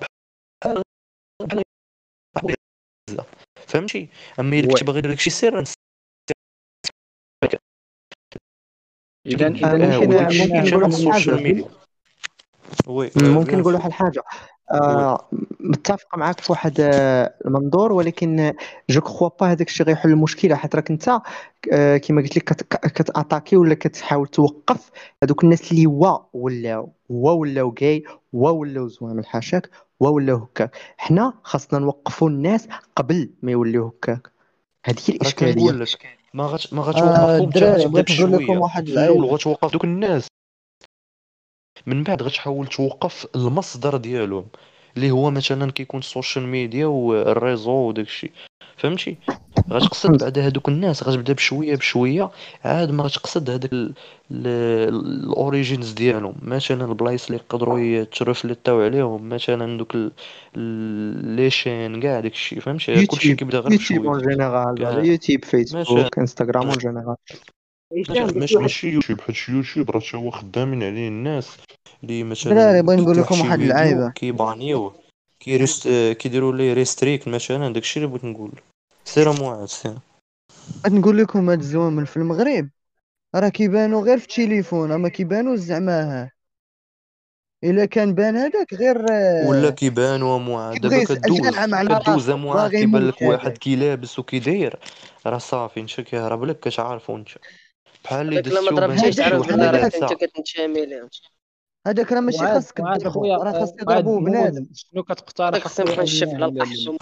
[3.68, 4.68] فهمتي؟ أما إلا.
[4.74, 5.64] كنت باغي داك الشيء سرا
[9.26, 11.44] اذا آه، اذا ممكن- حنا ممكن عندنا نقول واحد ال social الحاجة.
[11.44, 11.66] media.
[12.88, 13.12] oui.
[13.16, 14.24] ممكن نقول واحد الحاجة.
[14.72, 18.54] آه متفق معك في واحد آه، المنظور ولكن
[18.90, 21.10] je crois pas هذاك الشيء غيحل المشكلة حيت راك أنت
[21.74, 24.92] آه، كما قلت لك كت- كت attaquer ولا كتحاول توقف
[25.24, 28.04] هذوك الناس اللي هو ولاو هو ولاو جاي
[28.36, 29.70] هو ولاو زوامل حاشاك
[30.04, 30.78] هو ولاو هكاك.
[30.98, 34.32] حنا خاصنا نوقفوا الناس قبل ما يوليو هكاك.
[34.86, 35.86] هذه هي الإشكالية.
[36.34, 40.28] ما غاتش ما آه، الدراري غتبدا بغيت نقول لكم واحد في الأول غتوقف دوك الناس.
[41.88, 44.48] من بعد غتحاول توقف المصدر ديالهم.
[44.98, 48.32] اللي هو مثلا كيكون ال social media وال réseaux وداك الشيء.
[48.78, 49.18] فهمتي؟
[49.72, 52.32] غتقصد بعد هادوك الناس غتبدا بشوية بشوية
[52.66, 53.70] عاد ما غتقصد هذاك
[54.32, 56.36] ال origins ديالهم.
[56.42, 59.96] مثلا البلايص اللي يقدروا يترفلتاو عليهم مثلا دوك
[61.36, 62.60] les chaînes كاع داك الشيء.
[62.60, 65.06] فهمتي؟ كلشي كيبدا غير YouTube en بشويه général.
[65.06, 67.16] YouTube Facebook Instagram en général
[67.92, 71.58] ماشي ماشي يوتيوب حيت يوتيوب راه هو خدامين عليه الناس
[72.04, 74.10] اللي مثلا دراري بغيت نقول لكم واحد العيبة.
[74.10, 74.96] كيبانيوه
[75.40, 75.88] كيريست
[76.20, 78.52] كيديروا ليه restrict مثلا داكشي اللي بغيت نقول.
[79.06, 79.98] سير موعد سير
[80.84, 82.70] بغيت نقول لكم هاد الزوامل في المغرب
[83.36, 86.30] راه كيبانوا غير في التليفون اما كيبانوا زعما
[87.64, 88.98] إلا كان بان هذاك غير
[89.50, 91.48] ولا كيبانوا موعد كيبغي دابا كدوز
[92.04, 93.58] كدوز باغي كيبان لك واحد.
[93.58, 94.80] كيلابس وكيداير.
[95.26, 97.30] راه صافي انت كيهرب لك كتعرفو انت
[98.08, 101.10] بحال اللي لا ما دزتو ضربتيش راك أنت كتنتمي ليه
[101.88, 104.30] هذاك راه ماشي خاصك تضربو خويا راه خاص وعاد تضربوه نوض.
[104.30, 106.98] بنادم شنو كتقترح أخويا؟ نمشي في انه لا- لا- القحص لا.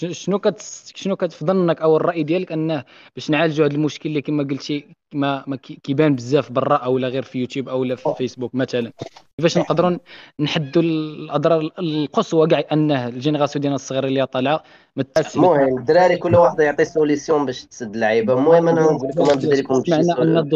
[0.00, 0.60] شنو كت
[0.94, 2.84] شنو كت في ظنك أو الرأي ديالك أنه
[3.16, 7.08] باش نعالجوا هذا المشكل اللي كما قلتي ما, ما كي- كيبان بزاف برا أو لا
[7.08, 8.92] غير في يوتيوب أو لا في فيسبوك مثلا.
[9.38, 9.98] كيفاش نقدروا
[10.40, 14.62] نحدوا الأضرار القصوى كاع انه ال génération ديالنا الصغيرة اللي طالعة
[14.96, 15.04] ما
[15.36, 18.32] المهم الدراري كل واحد يعطي solution باش تسد اللعيبة.
[18.32, 19.74] المهم أنا نقول لكم نبدا لكم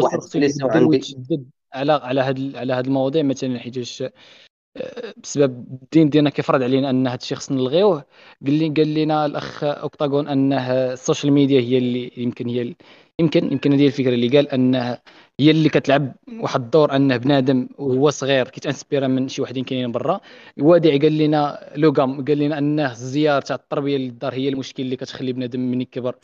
[0.03, 1.45] واحد خصو solution يتبدل عندي.
[1.73, 3.23] على على هذا على هذا المواضيع.
[3.23, 4.11] مثلا حيتاش آه،
[5.23, 8.03] بسبب الدين ديالنا كيفرض علينا أن هذا الشيء خصنا نلغيوه.
[8.45, 12.75] قال لي قال لنا الأخ أوكتاغون انه ال social media هي اللي يمكن هي
[13.19, 15.01] يمكن يمكن هذه الفكرة اللي قال انها
[15.39, 19.91] هي اللي كتلعب واحد الدور انه بنادم وهو صغير كيت inspira من شي وحدين كاينين
[19.91, 20.19] برا.
[20.59, 25.33] وديع قال لنا لوغام قال لنا انه الزيارة تاع التربية للدار هي المشكل اللي كتخلي
[25.33, 26.15] بنادم من يكبر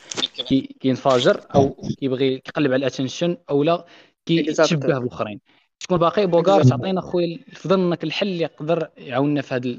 [0.48, 3.86] كي- كينفجر أو كيبغي كيقلب على ال attention أو لا
[4.26, 5.40] كيتشبه بالاخرين
[5.82, 9.78] شكون باقي بوغار تعطينا خويا في ظنك الحل اللي يقدر يعاوننا في هذا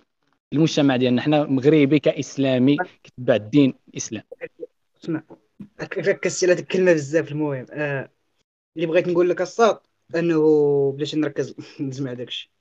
[0.54, 1.22] المجتمع ديالنا.
[1.22, 4.24] حنا مغربي كإسلامي كتبع الدين الإسلام.
[5.04, 5.24] أسمع.
[5.98, 7.66] ركزتي على هذيك الكلمة بزاف المهم.
[7.72, 8.10] آه
[8.76, 9.80] اللي بغيت نقول لك الصاد
[10.16, 10.42] أنه
[10.92, 12.52] بلاش نركز نسمع داكشي.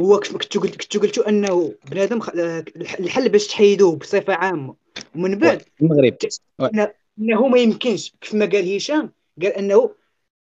[0.00, 2.28] هو كنتو قلت كنتو قلتو أنه بنادم خ...
[2.28, 4.76] آه، الحل باش تحيدوه بصفة عامة.
[5.14, 6.16] ومن بعد المغرب.
[7.18, 8.14] إنه ما يمكنش.
[8.20, 9.94] كيف ما قال هشام قال أنه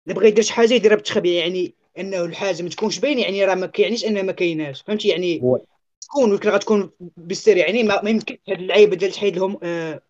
[0.07, 3.55] إلا بغى يدير شي حاجة يديرها بتخبي يعني إنه الحاجة ما تكونش باينة يعني راه
[3.55, 5.43] ما كيعنيش انها ما كايناش فهمتي يعني.
[6.01, 10.03] تكون ولكن غتكون بالسر يعني ما, ما يمكن هاد اللعيبة ديال تحيد لهم آه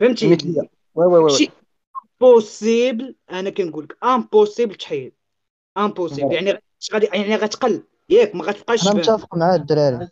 [0.00, 0.26] فهمتي.
[0.94, 1.50] oui oui oui شي
[2.20, 5.12] possible أنا كنقول لك impossible تحيد
[5.78, 8.98] impossible يعني غادي يعني غتقل ياك ما غتبقاش أنا.
[8.98, 10.08] متفق مع الدراري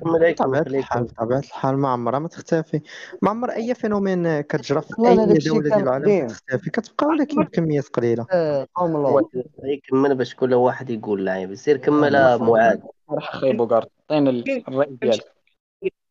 [0.00, 2.80] كمل هيك بطبيعة خليك الحال بطبيعة الحال ما عمرها ما تختفي.
[3.22, 6.26] ما عمر أي phénomène كتجرى في لا، لا، أي داكشي دولة كان ديال العالم قديم.
[6.26, 8.26] كتختفي كتبقى ولكن بكميات قليلة.
[8.32, 9.28] آه، قوم الله.
[9.64, 12.78] هيك كمل باش كل واحد يقول لعيبه سير كمل معاذ
[13.10, 14.30] راح اخويا بوغار عطينا
[14.68, 15.24] الرأي ديالك.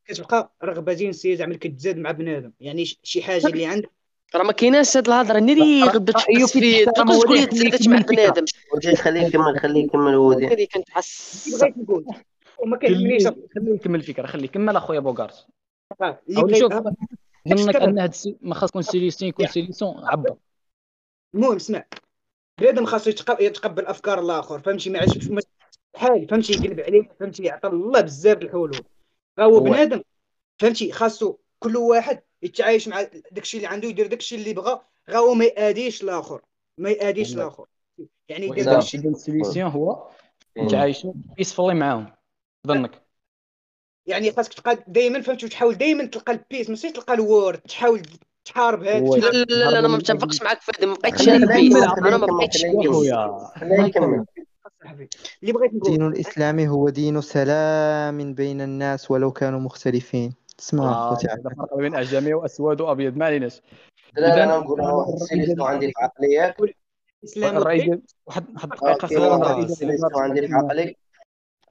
[0.06, 3.90] كتبقى رغبة جنسيه زعما كتزاد مع بنادم؟ يعني ش- شي حاجة اللي عندك؟
[4.36, 5.40] راه ما كايناش هاد الهضرة.
[5.40, 8.46] ناري غدا تحس فيه تقدر تقول لي تزادت مع بنادم.
[8.96, 10.48] خليه يكمل خليه يكمل ودي.
[10.48, 10.88] هذه كنت
[11.60, 12.06] بغيت نقول
[12.60, 15.32] وما كيهمنيش خليه يكمل الفكرة خليه كمل أخويا بوغار
[16.02, 16.94] اللي أو بغيت شوف آه،
[17.50, 17.76] ظنك كتبت.
[17.76, 20.36] أن هذا السي- ما خاص يكون سيليسيون يكون سيليسيون عبر.
[21.36, 21.86] المهم اسمع.
[22.62, 25.42] بنادم خاصو يتق- يتقبل أفكار الآخر فهمتي؟ ما عادش ما-
[25.96, 28.72] حال فهمتي؟ يقلب عليه فهمتي؟ يعطى الله بزاف الحلول.
[29.38, 29.64] فهو هو.
[29.64, 30.02] بنادم
[30.60, 35.34] فهمتي؟ خاصو كل واحد يتعايش مع داكشي اللي عنده يدير داكشي اللي بغا غا هو
[35.34, 36.42] ما ياديش الآخر.
[36.78, 37.36] ما ياديش.
[37.36, 37.66] الآخر.
[38.30, 40.10] يعني يدير داكشي ال solution هو
[40.58, 40.68] مم.
[40.68, 42.17] تعايشوا peacefully معاهم.
[42.68, 43.02] ظنك.
[44.06, 48.02] يعني خاصك تبقى دائما فهمتي وتحاول دائما تلقى ال peace ماشي تلقى ال war تحاول
[48.46, 49.00] تحارب هذا.
[49.00, 52.18] لا لا لا, أنا ما متفقش معك في هذا ما بقيتش أنا ال peace أنا
[52.18, 52.66] ما بقيتش
[55.44, 60.34] اللي بغيت نقول الدين الإسلامي هو دين سلام بين الناس ولو كانوا مختلفين.
[60.60, 63.62] اسمع آه، خوتي هذا فرق بين اعجمي وأسود وأبيض ما عليناش
[64.18, 64.82] لا لا أنا نقول
[65.62, 66.56] عندي في عقلي ياك
[67.24, 70.22] الاسلام واحد واحد دقيقة.
[70.22, 70.96] عندي في عقلي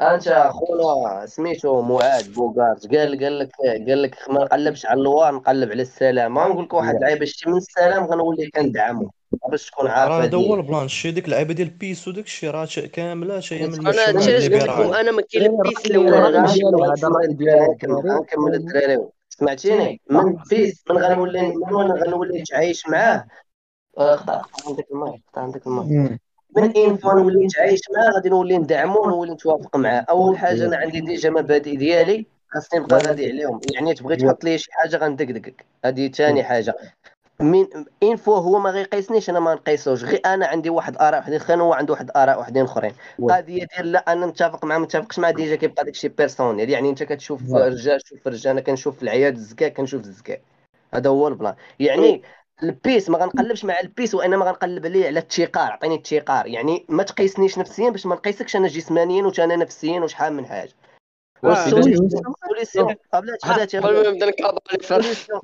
[0.01, 3.51] أنت خونا سميتو معاذ بوغارت قال قال لك
[3.89, 6.35] قال لك ما نقلبش على ال war نقلب على السلام.
[6.35, 9.11] ما نقول لك واحد اللعيبه شتي من السلام غنولي كندعمو.
[9.51, 10.89] باش تكون عارف راه هذا هو البلان.
[10.89, 14.45] شي ديك اللعيبة ديال peace وداك الشيء راه كاملة جاية من أنا المجتمع هادشي علاش
[14.45, 18.01] قلت لكم الليبرالي أنا ما كاين هذا الرأي ديالو.
[18.01, 19.09] غنكمل الدراري.
[19.29, 23.27] سمعتيني؟ من peace من غنولي من وين غنولي تعايش معاه.
[23.99, 26.19] آه، قطع عندك الماء قطع عندك الماء
[26.59, 30.07] انفو نولي نتعايش معاه غادي نولي ندعمو ونولي نتوافق معاه.
[30.11, 33.61] أول حاجة أنا عندي déjà مبادئ ديالي خاصني نبقى غادي عليهم.
[33.75, 36.75] يعني تبغي تحط لي شي حاجة غندقدقك هذه ثاني حاجة.
[37.41, 37.67] من
[38.03, 40.05] انفو هو ما غيقيسنيش أنا ما نقيسوش.
[40.05, 42.93] غير أنا عندي واحد آراء وحدين اخرين هو عنده واحد آراء وحدين أخرين.
[43.23, 47.03] قضيه ديال لا أنا نتفق معاه ما نتفقش معاه déjà كيبقى داكشي personnel يعني أنت
[47.03, 47.53] كتشوف.
[47.53, 50.39] رجال شوف رجال أنا كنشوف العياد الزكاه كنشوف الزكاه
[50.95, 51.55] هذا هو البلان.
[51.81, 52.23] يعني
[52.63, 56.87] ال peace ما غنقلبش مع ال peace وإنما غنقلب عليه على التيقار عطيني التيقار يعني
[56.89, 60.73] ما تقيسنيش نفسيا باش ما نقيسكش أنا جسمانيا واش أنا نفسيا وشحال من حاجة.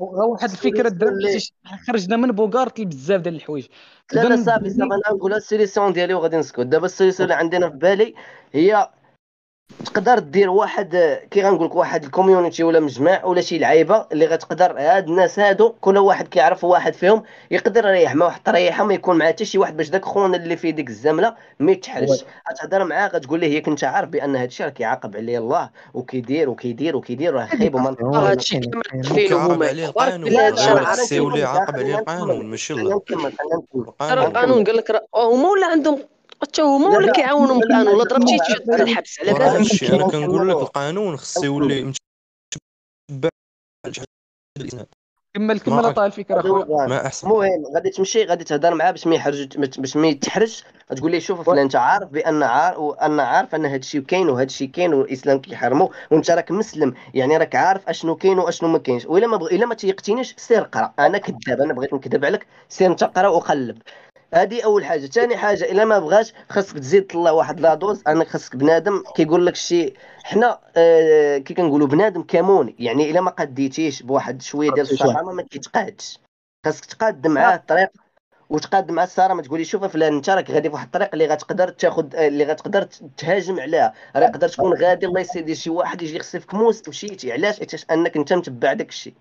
[0.01, 1.53] آه، واحد الفكرة درت
[1.87, 3.66] خرجنا من بوغارت بزاف ديال الحوايج.
[4.12, 6.61] لا لا صافي صافي أنا نقول ال solution ديالي وغادي نسكت.
[6.61, 8.14] دابا ال solution اللي عندنا في بالي
[8.53, 8.90] هي
[9.85, 14.27] تقدر دير واحد كي غنقول لك واحد ال community ولا مجمع ولا شي لعيبة اللي
[14.27, 18.95] غتقدر هاد الناس هادو كل واحد كيعرف واحد فيهم يقدر يريح مع واحد التريحه ما
[18.95, 22.85] يكون معاه حتى شي واحد باش داك خونا اللي في ديك الزملة ما يتحرجش غتهضر
[22.85, 26.97] معاه غتقول ليه ياك انت عارف بأن هاد الشيء راه كيعاقب عليه الله وكيدير وكيدير
[26.97, 31.15] وكيدير راه خايب وما كامل تخفيله كيعاقب عليه القانون بالله هادشي راه غير عارف خصو
[31.15, 35.99] يولي خلينا يعاقب عليه القانون ماشي الله القانون القانون قال لك راه هما ولا عندهم
[36.43, 40.09] حتى هما لا، ولا لا، كيعاونوا القانون ولا لا، ضربتي تشد الحبس على بالك؟ أنا.
[40.09, 41.85] كنقول لك القانون خصو يولي
[43.11, 43.29] متبع.
[45.35, 47.27] كمل كمل عطاه الفكرة اخويا ما أحسن.
[47.27, 50.63] المهم غادي تمشي غادي تهضر معاه باش ما يحرج باش ما يتحرج.
[50.93, 54.47] غتقول ليه شوف فلان أنت عارف بأن عارف وأن عارف أن هذا الشيء كاين وهذا
[54.47, 56.95] الشيء كاين والإسلام كيحرمه وأنت راك مسلم.
[57.15, 59.07] يعني راك عارف أشنو كاين وأشنو ما كاينش.
[59.07, 59.47] وإلا ما بغ...
[59.47, 60.95] إلا ما تيقتينيش سير قرأ.
[60.99, 62.47] أنا كذاب أنا بغيت نكذب عليك.
[62.69, 63.83] سير أنت قرأ وقلب.
[64.35, 65.07] هذه أول حاجة.
[65.07, 68.03] ثاني حاجة إلا ما بغاش خاصك تزيد طلع واحد لا دوز.
[68.09, 72.77] انك خاصك بنادم كيقول لك شي حنا آه كي كنقولوا بنادم كموني.
[72.79, 76.18] يعني إلا ما قديتيش بواحد شوية ديال الصحامه ما كيتقادش.
[76.64, 77.90] خاصك تقاد معاه الطريق
[78.51, 79.35] وتقاد مع السارة.
[79.35, 82.83] ما تقولي شوف فلان أنت راك غادي في واحد الطريق اللي غتقدر تاخذ اللي غتقدر
[83.16, 83.95] تهاجم عليها.
[84.16, 85.07] راه يقدر تكون غادي.
[85.07, 86.88] الله يسيدي شي واحد يجي يخسف موس.
[86.88, 87.33] مشيتي.
[87.33, 89.14] علاش؟ حيت أنك أنت متبع داك الشيء.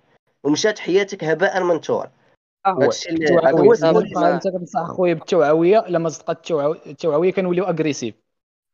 [0.43, 2.11] ومشات حياتك هباء منثورا
[2.65, 4.01] هذا الشيء اللي هذا هو التوعوية.
[4.03, 4.17] السبب.
[4.17, 8.15] انت كتنصح خويا بالتوعويه لما صدقات التوعو- التوعويه كنوليو أغريسيف.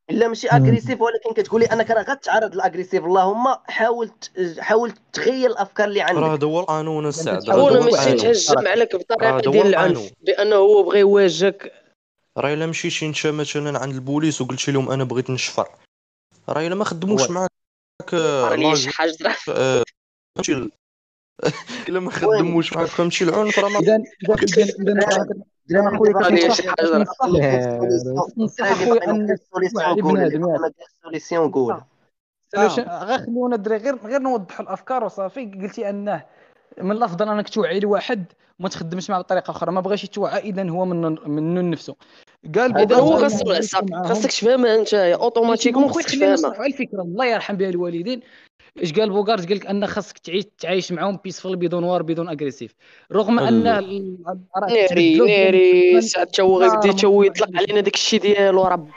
[0.10, 4.12] لا ماشي أغريسيف ولكن كتقولي انك راه غتعرض للاغريسيف اللهم حاول
[4.60, 8.94] حاول تغير الأفكار اللي راه عندك هذا هو القانون السعد راه هو ماشي تهجم عليك
[8.96, 9.68] راه بطريقه ديال.
[9.68, 11.74] العنف بأنه هو بغى يواجهك.
[12.38, 15.68] راه إلا مشيتي أنت مثلا عند البوليس وقلتي لهم أنا بغيت نشفر.
[16.50, 17.30] راه إلا ما خدموش.
[17.30, 17.50] معاك
[18.14, 18.56] آه، راه
[21.90, 24.04] إلا ما خدموش معاك فهمتي العنف راه ما اذا
[24.44, 24.64] اذا
[26.80, 27.04] اذا اذا
[29.84, 30.28] أخويا.
[31.04, 31.82] سوليسيون قول
[32.56, 35.46] سوليوشن غير خليونا الدراري غير غير نوضحوا الأفكار وصافي.
[35.46, 36.24] قلتي أنه
[36.82, 38.26] من الأفضل أنك توعي لواحد
[38.60, 39.72] وما تخدمش معه بطريقة أخرى.
[39.72, 41.96] ما بغاش يتوعى اذا هو من منه نفسه.
[42.56, 43.46] قال اذا هو خاصو
[43.92, 44.08] معاهم.
[44.08, 44.94] خاصك تفهمها أنت.
[44.94, 46.66] أوتوماتيكمون خاصك تفهمها.
[46.66, 47.02] الفكرة.
[47.02, 48.22] الله يرحم بها الوالدين.
[48.78, 52.76] اش قال بوغارد قال لك ان خاصك تعيش تعايش معاهم بيسفل بدون وار بدون اغريسيف
[53.12, 54.18] رغم ان ناري
[55.28, 56.02] ناري
[56.34, 58.90] تا هو غيبدا تا هو يطلق علينا داك الشيء ديالو ربو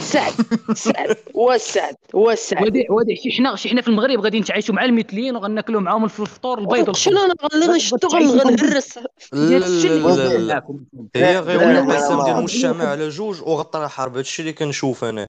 [0.00, 0.32] سعد
[0.74, 4.74] سعد هو سعد هو سعد وادي وادي شي حنا شي حنا في المغرب غادي نتعايشوا
[4.74, 8.98] مع المثليين وغناكلوا معاهم في الفطور البيض شنو أنا غنلي غنشدو غن- غنهرس
[9.32, 10.80] لا لا لا لا معاكم.
[11.16, 12.36] هي لا، القسم ديال.
[12.38, 15.26] المجتمع على جوج وغطرا حرب هادشي اللي كنشوف أنا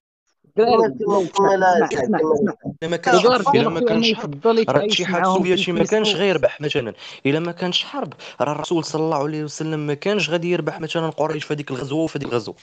[0.57, 0.93] دراري،
[1.37, 5.01] كما لا اسمع اسمع اسمع الا ما كانش حرب الا ما كانش حرب راه يتعايش
[5.01, 6.15] اتحاد معاهم السوفيتي ما كانش.
[6.15, 6.93] غيربح مثلا
[7.25, 11.09] الا ما كانش حرب راه الرسول صلى الله عليه وسلم ما كانش غادي يربح مثلا
[11.09, 12.55] قريش في هذيك الغزوه وفي هذيك الغزوه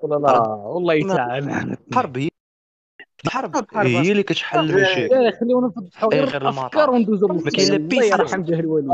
[0.00, 2.28] والله تعالى الحرب هي
[3.24, 6.90] الحرب هي اللي كتحل المشاكل لا خليونا نفتحوا إيه غير الافكار.
[6.90, 8.92] وندوزوا ما كاين لا بيس يرحم به الوالدين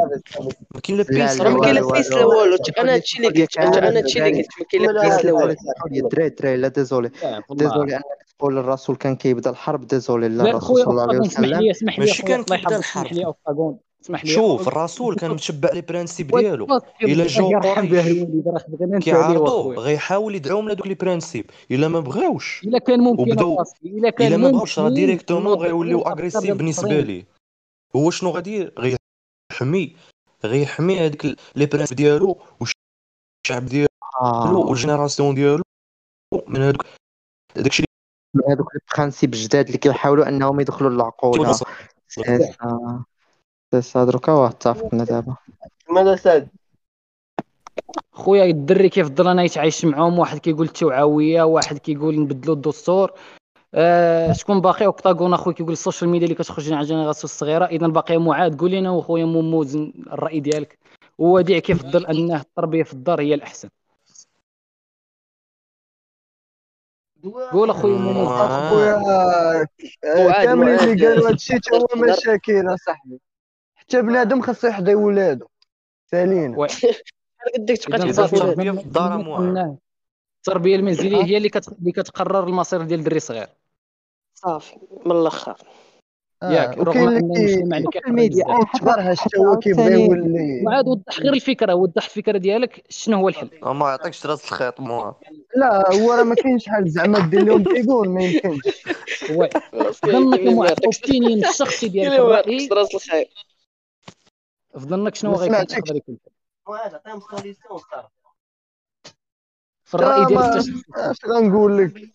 [0.75, 2.57] ما كاين لا peace راه ما كاين لا، peace لا، والو.
[2.79, 5.55] أنا هادشي اللي قلت أنا هادشي اللي قلت ما كاين لا peace لا والو
[6.09, 7.11] دري دري لا ديزولي
[7.51, 8.05] ديزولي انك
[8.39, 11.45] تقول الرسول كان كيبدأ الحرب désolé لا الرسول صلى الله عليه وسلم.
[11.45, 13.13] لي اسمح لي ماشي كان كيبدأ يحفظك، اسمح الحرب.
[13.13, 13.35] لي
[14.03, 17.27] اسمح لي شوف الرسول كان متبع les principes ديالو الله
[18.99, 22.63] جاو اخويا غيحاول يدعوهم لهذوك les principes إلا ما بغاوش.
[22.65, 23.33] إلا كان ممكن
[23.85, 27.01] إلا كان إلا ما بغاوش راه directement غيوليو agressif بالنسبة.
[27.01, 27.27] ليه
[27.97, 28.71] هو شنو غادي
[29.53, 29.97] غيحمي
[30.45, 33.89] غيحمي هذيك les principes ديالو والشعب ديالو
[34.21, 34.57] آه.
[34.57, 35.63] وال génération ديالو
[36.49, 36.87] من هذوك
[37.57, 37.85] داكشي
[38.35, 41.55] من هذوك ال principes الجداد اللي كيحاولوا أنهم يدخلوا للعقول
[43.81, 45.37] سا دروكا واه اتفقنا دابا.
[45.91, 46.49] ماذا سعد
[48.13, 53.13] خويا الدري كيفضل أنا يتعايش معاهم؟ واحد كيقول التوعوية واحد كيقول نبدلوا الدستور.
[53.75, 57.25] آه شكون باقي؟ اوكتاغون اخويا كيقول ال social media اللي كتخرج لنا على ال génération
[57.25, 57.65] الصغيرة.
[57.65, 59.77] إذا باقي معاد قول لنا وخويا موموز
[60.13, 60.79] الرأي ديالك.
[61.19, 63.69] ووديع كيفضل أنه التربية في الدار هي الأحسن.
[67.53, 68.71] قول أخويا موموز آه.
[68.71, 72.75] خويا وعاد- كاملين وعاد اللي قالوا هادشي تا هو مشاكل.
[72.75, 73.21] اصاحبي
[73.75, 75.47] حتى بنادم خاصو يحضي ولادو.
[76.11, 76.67] سالينا.
[77.57, 79.77] قدك تبقى التربية في الدار
[80.39, 81.69] التربيه المنزليه هي اللي كت...
[81.69, 83.49] اللي كتقرر المصير ديال الدري الصغير
[84.35, 85.57] صافي من الأخر.
[86.43, 88.45] ياك آه، رغم وكاين أن اللي الميديا.
[88.73, 90.63] كيتبرهش حتى هو كيبغي يولي.
[90.67, 95.15] وعاد وضح غير الفكرة وضح الفكرة ديالك شنو هو الحل؟ ما يعطيكش راس الخيط مو.
[95.57, 98.61] لا هو راه ما كاينش شحال زعما دير لهم تيقول ما يمكنش.
[99.31, 99.49] هو
[100.07, 103.29] ظنك معاد opinion الشخصي ديالك الراي راس الخير
[104.73, 105.57] في ظنك شنو ما غيكون.
[105.57, 106.19] يقدر يكون
[106.69, 107.81] عطيهم سوليسيون
[109.85, 112.13] في الرأي ديالك اش غنقول لك؟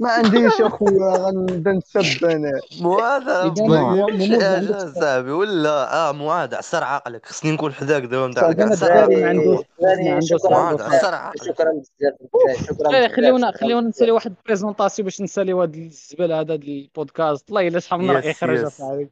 [0.00, 2.60] ما عنديش اخويا غنبدا نسب أنا.
[2.80, 7.26] معاذ إذا باغي مو- شي مو- حاجة عندك- صاحبي ولا آه معاذ عسر عقلك.
[7.26, 8.40] خصني نكون حداك دابا أنا
[8.72, 10.84] عسر الدراري ما عقلك معاذ صعوبة.
[10.96, 11.42] عسر عقلك.
[11.44, 12.14] شكرا بزاف.
[12.20, 13.12] الدراري، شكرا بزاف.
[13.12, 13.88] خليونا شكراً خليونا.
[13.88, 17.50] نسالي واحد البريزونطاسيون باش نساليو هذا الزبل هذا البودكاست.
[17.50, 18.64] والله إلا شحال من راه يخرج.
[18.64, 19.10] اصاحبي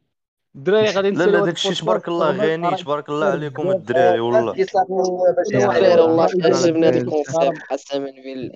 [0.55, 3.69] الدراري غادي لا نساليو لا هذا داكشي تبارك الله غني تبارك الله عليكم.
[3.71, 4.39] الدراري والله.
[4.39, 7.61] والله ديال ال concept.
[7.71, 8.55] قسما بالله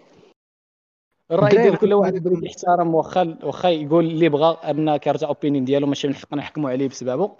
[1.34, 5.88] الرأي ديال كل واحد بغى يحترم واخا واخا يقول اللي بغى ان كيرجع opinion ديالو
[5.88, 7.32] ماشي من حقنا نحكموا عليه بسببه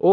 [0.00, 0.10] و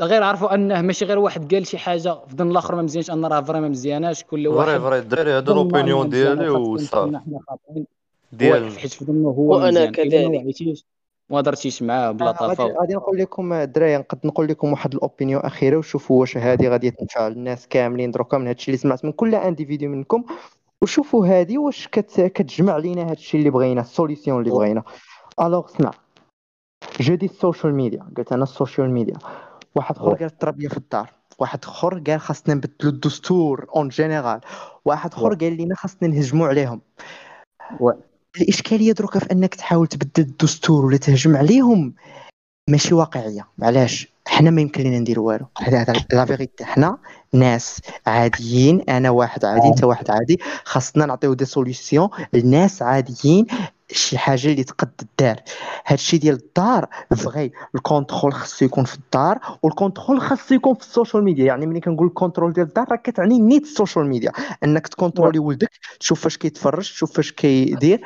[0.00, 3.24] غير عرفوا أنه ماشي غير واحد قال شي حاجة في ظن الآخر ما مزيانش أن
[3.24, 7.20] راه free ما مزياناش كل واحد free free الدراري هذا ال opinion ديالي وصافي.
[8.32, 10.54] ديالنا حيت في ظنه هو الا كذلك.
[11.30, 15.42] ما درتيش معاه بلا غادي طافه غادي نقول لكم الدراري نقد نقول لكم واحد الاوبينيون
[15.42, 19.34] أخيرة وشوفوا واش هذه غادي تنفع الناس كاملين دروكا من هادشي اللي سمعت من كل
[19.34, 20.24] انديفيديو منكم.
[20.82, 22.20] وشوفوا هذه واش كت...
[22.20, 24.82] كتجمع لينا هادشي اللي بغينا السوليسيون اللي بغينا.
[25.40, 25.90] الوغ اسمع
[27.00, 29.18] جو دي السوشيال ميديا قلت أنا السوشيال ميديا
[29.74, 30.14] واحد أخر.
[30.14, 31.10] قال التربيه في الدار.
[31.38, 34.40] واحد أخر قال خاصنا نبدلوا الدستور اون جينيرال
[34.84, 36.80] واحد أخر قال لنا خاصنا نهجموا عليهم.
[37.80, 37.90] و-
[38.40, 41.94] الإشكالية دروكا في أنك تحاول تبدل الدستور ولا تهجم عليهم.
[42.68, 43.46] ماشي واقعية.
[43.62, 45.46] علاش؟ حنا ما يمكن لنا نديروا والو.
[46.12, 46.98] la vérité حنا
[47.32, 50.38] ناس عاديين أنا واحد عادي أنت واحد عادي.
[50.64, 53.46] خاصنا نعطيو des solutions لناس عاديين
[53.92, 55.40] شي حاجة اللي تقد الدار.
[55.86, 60.80] هادشي ديال الدار vrai ال contrôle خاصو يكون في الدار وال contrôle خاصو يكون في
[60.80, 64.06] ال social media يعني ملي كنقول ال contrôle ديال الدار راه كتعني نيت ال social
[64.06, 64.32] media
[64.64, 68.00] أنك تكونترولي ولدك تشوف فاش كيتفرج تشوف فاش كيدير.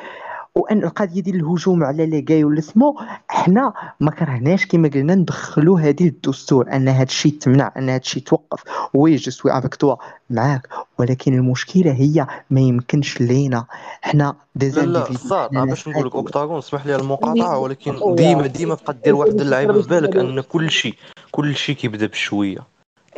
[0.55, 5.79] وأن القضية ديال الهجوم على لي جاي ولا سمو حنا ما كرهناش كما قلنا ندخلوا
[5.79, 8.63] هذه الدستور أن هذا الشيء تمنع أن هذا الشيء توقف
[8.93, 9.95] وي جو سوي افيك توا
[10.29, 10.67] معاك.
[10.97, 13.65] ولكن المشكلة هي ما يمكنش لينا.
[14.01, 16.15] حنا دي لا لا صار باش نقول لك.
[16.15, 18.15] أوكتاغون اسمح لي على المقاطعة ولكن.
[18.15, 20.95] ديما ديما بقى دير واحد اللعيبه في بالك أن كل شيء
[21.31, 22.57] كل شيء كيبدا بشوية.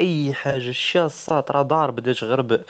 [0.01, 2.61] أي حاجة الشاصات راه دار بدات غير ب-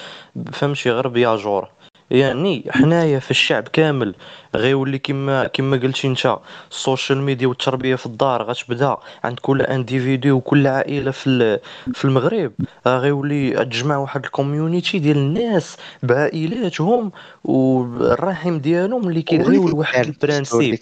[0.53, 1.69] فهمتي غير بياجور
[2.11, 4.15] يعني حنايا في الشعب كامل
[4.55, 6.37] غيولي كما كما قلتي انت
[6.71, 11.59] السوشيال ميديا والتربية في الدار غتبدا عند كل انديفيدو وكل عائلة في
[11.93, 12.51] في المغرب
[12.87, 17.11] راه غيولي تجمع واحد الكوميونيتي ديال الناس بعائلاتهم
[17.43, 20.79] والرحم ديالهم اللي كيدعيو لواحد البرانسيب.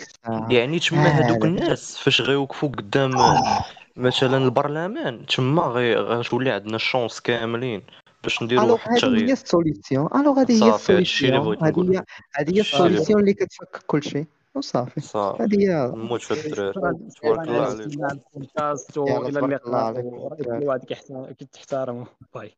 [0.49, 1.35] يعني تما هذا.
[1.43, 3.11] الناس فاش غيوقفوا قدام
[3.95, 5.61] مثلا البرلمان تما
[5.97, 7.81] غتولي عندنا ال chance كاملين
[8.23, 11.37] باش نديروا واحد هذه هي التغيير ال solution alors هذه هي صافي، هادشي اللي ال
[11.37, 12.01] solution بغيت نقول.
[12.35, 16.73] هذه هي ال solution اللي كتفك كل شيء وصافي صافي هذه هي نموت في الدراري
[16.73, 19.55] تبارك الله للبودكاست يلا والى
[20.59, 20.77] اللقاء
[21.53, 22.55] كيحترم bye